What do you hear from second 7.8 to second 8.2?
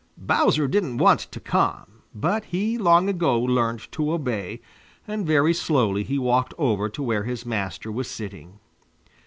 was